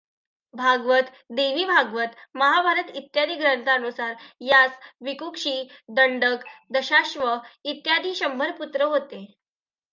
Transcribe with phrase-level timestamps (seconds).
[0.53, 4.15] भागवत, देवी भागवत, महाभारत इत्यादी ग्रंथांनुसार
[4.41, 5.55] यास विकुक्षी,
[5.89, 7.37] दण्डक, दशाश्व
[7.65, 9.25] इत्यादी शंभर पुत्र होते.